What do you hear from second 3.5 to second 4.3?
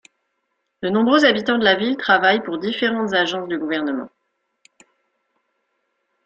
gouvernement.